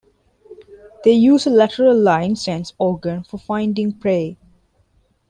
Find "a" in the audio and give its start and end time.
1.45-1.51